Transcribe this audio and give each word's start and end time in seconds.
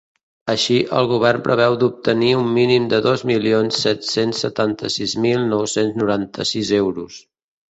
Així, 0.51 0.77
el 0.99 1.09
govern 1.11 1.43
preveu 1.47 1.75
d’obtenir 1.83 2.31
un 2.39 2.49
mínim 2.55 2.87
de 2.93 3.01
dos 3.07 3.25
milions 3.33 3.77
set-cents 3.85 4.41
setanta-sis 4.47 5.15
mil 5.27 5.47
nou-cents 5.53 6.01
noranta-sis 6.03 6.75
euros. 6.81 7.25